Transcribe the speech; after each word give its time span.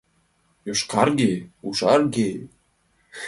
Йошкарге, 0.67 1.31
ужарге? 1.67 2.29